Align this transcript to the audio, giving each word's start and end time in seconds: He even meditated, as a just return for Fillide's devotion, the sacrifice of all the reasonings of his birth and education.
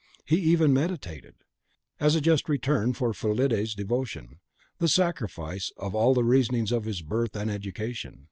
He 0.25 0.37
even 0.39 0.73
meditated, 0.73 1.35
as 1.99 2.15
a 2.15 2.21
just 2.21 2.49
return 2.49 2.93
for 2.93 3.13
Fillide's 3.13 3.75
devotion, 3.75 4.39
the 4.79 4.87
sacrifice 4.87 5.71
of 5.77 5.93
all 5.93 6.15
the 6.15 6.23
reasonings 6.23 6.71
of 6.71 6.85
his 6.85 7.03
birth 7.03 7.35
and 7.35 7.51
education. 7.51 8.19